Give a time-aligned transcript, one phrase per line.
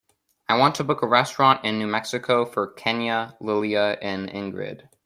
[0.49, 4.89] I want to book a restaurant in New Mexico for kenya, lilia and ingrid.